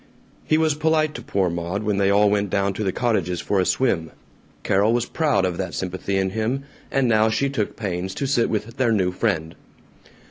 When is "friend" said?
9.11-9.53